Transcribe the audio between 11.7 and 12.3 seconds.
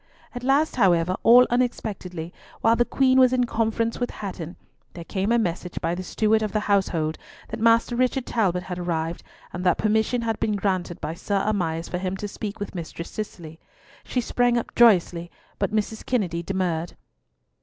for him to